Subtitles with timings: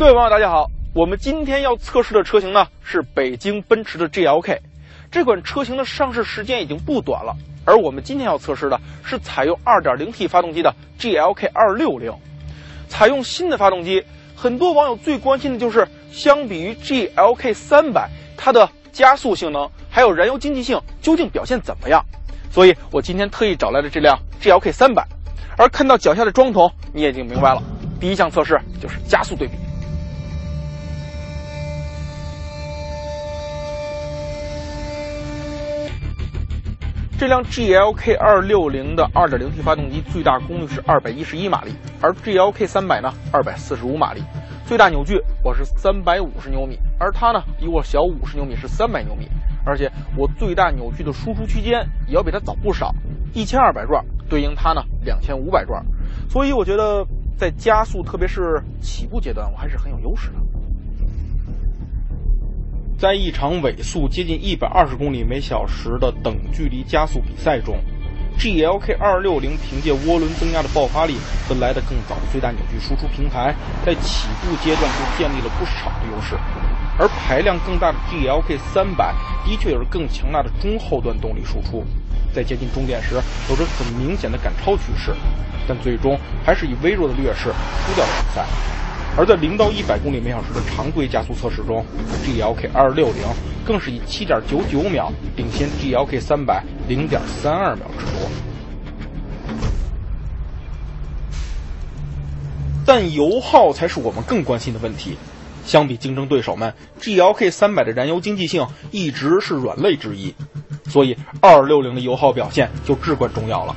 [0.00, 4.58] 各位网友，大家好，我们今天要测试的车型呢是北京奔驰的 GLK，
[5.10, 12.14] 这款车型的上市时间已经不短了，而我们今天要测试的是采用 2.0T 发动机的 GLK 260，
[12.88, 14.02] 采用新的发动机，
[14.34, 18.06] 很多网友最关心的就是相比于 GLK 300，
[18.38, 22.02] 它的加速性能还有燃油经济性究竟表现怎么样？
[22.50, 25.04] 所以我今天特意找来了这辆 GLK 300，
[25.58, 27.62] 而看到脚下的桩桶，你也就明白了。
[28.00, 29.52] 第一项测试就是加速对比。
[37.20, 44.22] 这辆 GLK 260的 2.0T 发动机最大功率是211马力，而 GLK 300呢245马力，
[44.64, 49.28] 最大扭矩我是350牛米，而它呢比我小50牛米，是300牛米，
[49.66, 52.90] 而且我最大扭矩的输出区间也要比它早不少
[53.34, 55.84] ，1200转对应它呢2500转，
[56.26, 60.36] 所以我觉得在加速，特别是起步阶段，我还是很有优势的。
[63.00, 67.78] 在一场尾速接近一百二十公里每小时的等距离加速比赛中
[68.38, 71.16] ，GLK 260凭借涡轮增压的爆发力
[71.48, 73.54] 和来得更早的最大扭矩输出平台，
[73.86, 76.36] 在起步阶段就建立了不少的优势。
[76.98, 79.14] 而排量更大的 GLK 300
[79.46, 81.82] 的确有着更强大的中后段动力输出，
[82.34, 83.14] 在接近终点时
[83.48, 85.16] 有着很明显的赶超趋势，
[85.66, 87.44] 但最终还是以微弱的劣势
[87.86, 88.46] 输掉了比赛。
[89.16, 91.84] 而在零到一百公里每小时的常规加速测试中
[92.24, 93.12] ，GLK 260
[93.66, 98.30] 更是以七点九九秒领先 GLK 300零点三二秒之多。
[102.86, 105.18] 但油耗才是我们更关心的问题。
[105.66, 110.34] 相比竞争对手们，GLK 300的燃油经济性一直是软肋之一，
[110.88, 113.76] 所以260的油耗表现就至关重要了。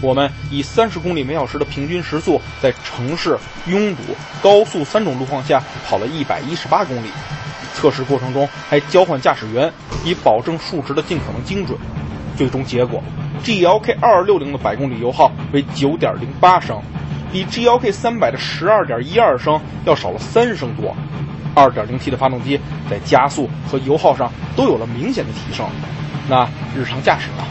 [0.00, 4.02] 我们以三十公里每小时的平均时速，在城市拥堵、
[4.42, 7.08] 高速三种路况下跑了一百一十八公里。
[7.74, 9.70] 测试过程中还交换驾驶员，
[10.04, 11.78] 以保证数值的尽可能精准。
[12.36, 13.02] 最终结果
[13.44, 16.80] ，GLK 二六零的百公里油耗为九点零八升，
[17.32, 20.94] 比 GLK 三百的十二点一二升要少了三升多。
[21.54, 22.60] 二点零 T 的发动机
[22.90, 25.66] 在加速和油耗上都有了明显的提升。
[26.28, 27.44] 那日常驾驶呢？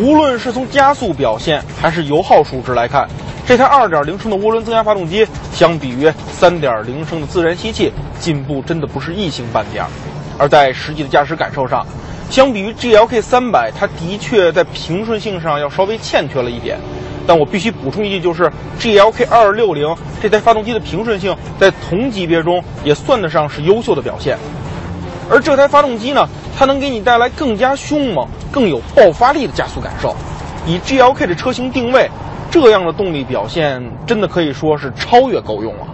[0.00, 3.06] 无论是从加速表现还是油耗数值来看，
[3.46, 6.08] 这台2.0升的涡轮增压发动机相比于
[6.40, 9.84] 3.0升的自然吸气，进步真的不是一星半点。
[10.38, 11.86] 而在实际的驾驶感受上，
[12.30, 16.78] 相比于 GLK 300，它的确在平顺性上要稍微欠缺了一点。
[17.26, 18.50] 但我必须补充一句，就是
[18.80, 24.38] GLK 260这台发动机的平顺性在同级别中也算得上是优秀的表现。
[25.30, 26.26] 而这台发动机呢，
[26.58, 30.14] 它能给你带来更加凶猛、更有爆发力的加速感受。
[30.66, 32.10] 以 GLK 的车型定位，
[32.50, 35.86] 这样的动力表现真的可以说是超越够用了。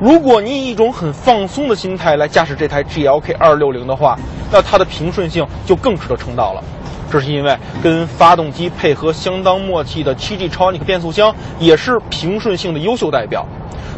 [0.00, 4.18] 如果你以一种很放松的心态来驾驶这台 GLK 260的话，
[4.50, 6.62] 那它的平顺性就更值得称道了。
[7.10, 13.46] 这是因为跟发动机配合相当默契的 7G Tronic 变速箱也是平顺性的优秀代表。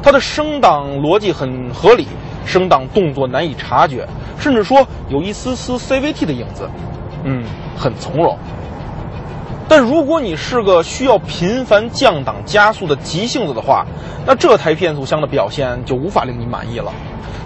[0.03, 2.07] 它的升档逻辑很合理。
[2.47, 4.07] 升档动作难以察觉，
[4.39, 6.69] 甚至说有一丝丝 CVT 的影子，
[7.25, 7.45] 嗯，
[7.77, 8.39] 很从容。
[9.67, 13.85] 但如果你是个需要频繁降档加速的急性子的话，
[14.27, 16.93] 那这台变速箱的表现就无法令你满意了。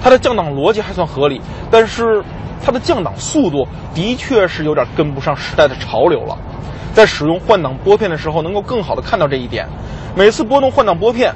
[0.02, 1.40] 它的降档逻辑还算合理，
[1.70, 2.22] 但是
[2.64, 6.36] 它的降档速度的确是有点跟不上时代的潮流了。
[6.92, 9.68] 在使用换挡拨片的时候，能够更好的看到这一点。
[10.16, 11.32] 每次拨动换挡拨片，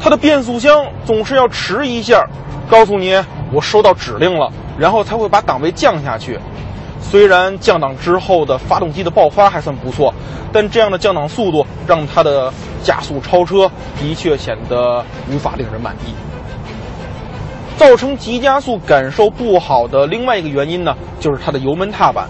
[0.00, 2.26] 它的变速箱总是要迟一下。
[2.68, 3.14] 告诉你，
[3.52, 6.38] 我收到指令了，然后才会把档位降下去。
[7.10, 10.12] 虽然降档之后的发动机的爆发还算不错，
[10.52, 12.52] 但这样的降档速度让它的
[12.82, 13.70] 加速超车
[14.00, 16.12] 的确显得无法令人满意。
[17.76, 22.26] 造成急加速感受不好的另外一个原因呢，就是它的油门踏板。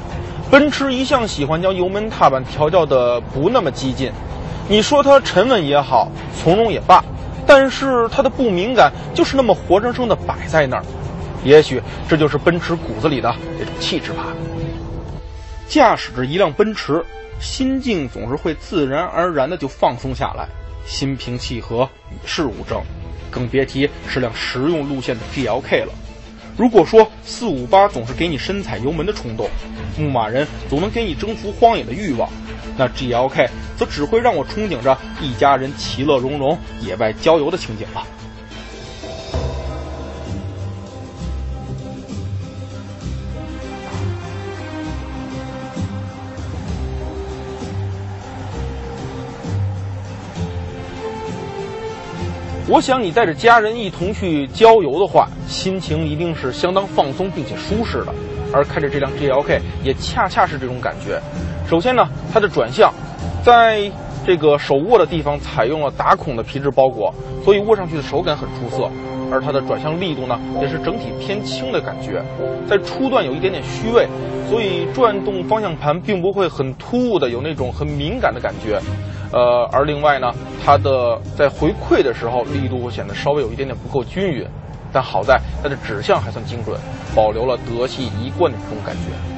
[0.51, 4.13] 奔驰一向喜欢将油门踏板调教的不那么激进，
[4.69, 6.09] 你说它沉稳也好，
[6.39, 7.03] 从容也罢。
[7.47, 10.85] 但是它的不敏感就是那么活生生的摆在那儿，
[11.45, 14.27] 也许这就是奔驰骨子里的这种气质吧。
[15.69, 17.05] 驾驶着一辆奔驰，
[17.41, 20.49] 心境总是会自然而然的就放松下来，
[20.87, 22.81] 心平气和，与世无争，
[23.31, 25.93] 更别提是辆实用路线的 GLK 了。
[26.57, 29.51] 如果说四五八总是给你深踩油门的冲动，
[29.99, 32.31] 牧马人总能给你征服荒野的欲望，
[32.79, 38.07] 那 GLK 则只会让我憧憬着一家人其乐融融野外郊游的情景了。
[52.69, 58.13] 我想你带着家人一同去郊游的话，心情一定是相当放松并且舒适的。
[58.53, 61.21] 而开着这辆 GLK 也恰恰是这种感觉。
[61.69, 62.93] 首先呢，它的转向，
[63.45, 63.91] 在
[64.27, 67.15] 这个手握的地方采用了打孔的皮质包裹，
[67.45, 68.91] 所以握上去的手感很出色。
[69.31, 72.23] 而它的转向力度呢，也是整体偏轻的感觉，
[72.67, 74.07] 在初段有一点点虚位，
[74.49, 78.81] 所以转动方向盘并不会很突兀的有那种很敏感的感觉。
[79.33, 80.33] 呃，而另外呢，
[80.65, 84.47] 它的在回馈的时候力度会显得稍微有一点点不够均匀，
[84.93, 86.79] 但好在它的指向还算精准，
[87.15, 89.36] 保留了德系一贯的这种感觉。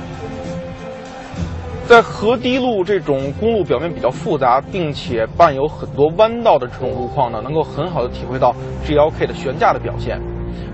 [1.88, 8.54] 在河堤路这种公路表面比较复杂，并且伴有很多弯道的这种路况呢，能够很好的体会到
[8.86, 10.20] GLK 的悬架的表现。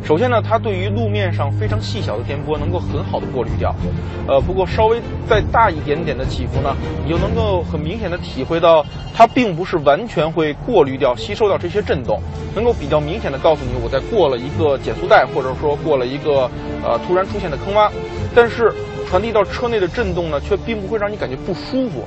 [0.02, 3.72] 首先呢，它对于路面上非常细小的颠簸能够很好的过滤掉，
[4.26, 6.74] 呃，不过稍微再大一点点的起伏呢，
[7.04, 8.84] 你就能够很明显的体会到
[9.14, 12.20] 它并不是完全会过滤掉、吸收掉这些震动，
[12.56, 16.50] 能够比较明显的告诉你我在过了一个减速带，或者说过了一个
[16.82, 17.88] 呃突然出现的坑洼，
[18.34, 18.74] 但是
[19.08, 22.04] 传递到车内的震动呢，却并不会让你感觉不舒服，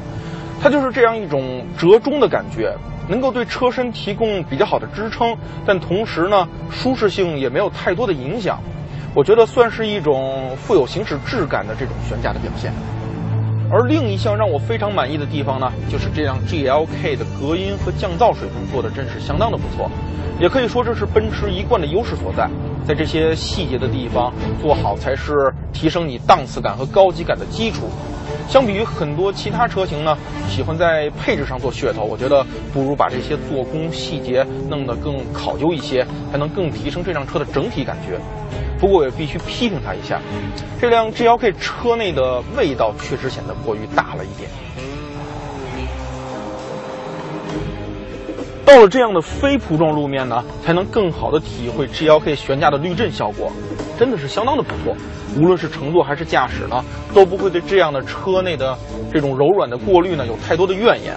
[0.61, 2.73] 它就是这样一种折中的感觉。
[3.09, 8.59] 能够对车身提供比较好的支撑，但同时呢，舒适性也没有太多的影响。
[9.13, 12.73] 我觉得算是一种富有行驶质感的这种悬架的表现。
[13.71, 19.89] 而另一项让我非常满意的地方呢，就是这辆 GLK 的隔音和降噪水平做的真是相当的不错，
[20.37, 22.49] 也可以说这是奔驰一贯的优势所在。
[22.85, 27.89] 在这些细节的地方做好，才是提升你档次感和高级感的基础。
[28.49, 30.17] 相比于很多其他车型呢，
[30.49, 38.19] 喜欢在配置上做噱头，我觉得不如把这些做工细节弄得更考究一些，才能更提升这辆车的整体感觉。
[38.79, 40.21] 不过也必须批评它一下，
[40.79, 44.49] 这辆 GLK 车内的味道确实显得过于大了一点。
[48.67, 53.49] 到了这样的非铺装路面呢，才能更好的体会 GLK 悬架的滤震效果，
[53.97, 54.93] 真的是相当的不错。
[55.37, 56.83] 无论是乘坐还是驾驶呢，
[57.13, 58.77] 都不会对这样的车内的
[59.09, 61.15] 这种柔软的过滤呢有太多的怨言。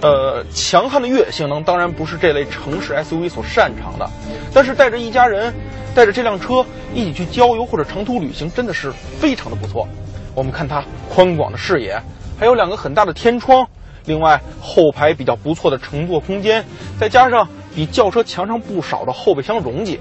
[0.00, 4.08] 呃，强悍的越野性能当然不是这类城市 SUV 所擅长的，
[4.50, 5.52] 但是带着一家人，
[5.94, 9.86] 带着这辆车一起去郊游或者长途旅行，真的是非常的不错。
[10.34, 12.00] 我们看它宽广的视野，
[12.38, 13.68] 还有两个很大的天窗，
[14.10, 16.64] 另外后排比较不错的乘坐空间，
[16.98, 20.00] 再加上比轿车强上不少的后备箱容积，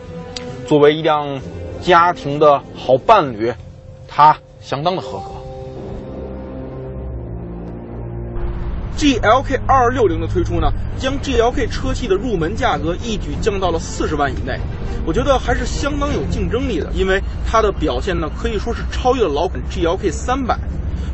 [0.68, 1.40] 作为一辆。
[1.82, 3.54] 家庭的好伴侣，
[4.06, 5.39] 它相当的合格。
[9.00, 10.70] GLK 二六零的推出呢，
[11.00, 14.60] 将 GLK 车系的入门价格一举降到了四十万以内，
[15.06, 20.60] 我觉得还是相当有竞争力的，因为它的表现呢可以说是超越了老款 GLK 三百。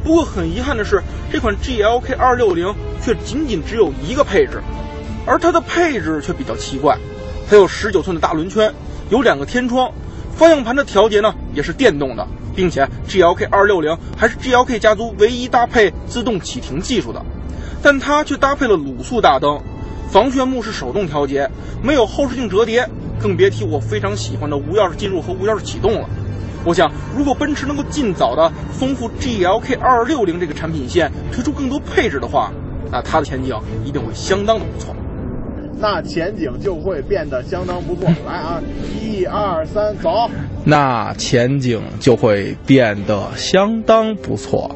[0.03, 0.99] 不过很遗憾的是，
[1.31, 2.73] 这款 GLK 二六零
[3.03, 4.63] 却仅仅只有一个配置，
[5.27, 6.97] 而它的配置却比较奇怪，
[7.47, 8.73] 它有十九寸的大轮圈，
[9.11, 9.91] 有两个天窗。
[10.35, 17.23] 方向盘的调节呢也是电动的，并且 GLK 二六零还是 GLK 家族唯一搭配自动启停技术的，
[17.85, 19.61] 但它却搭配了卤素大灯，
[20.09, 21.47] 防眩目是手动调节，
[21.83, 22.89] 没有后视镜折叠，
[23.21, 26.09] 更别提我非常喜欢的无钥匙进入和无钥匙启动了。
[26.65, 32.51] 我想，如果奔驰能够尽早的丰富 GLK 二六零这个产品线，推出更多配置的话，
[32.91, 34.95] 那它的前景一定会相当的不错。
[35.77, 38.09] 那前景就会变得相当不错。
[38.25, 38.59] 来啊，
[38.99, 40.27] 一二三，走。
[40.63, 44.75] 那前景就会变得相当不错。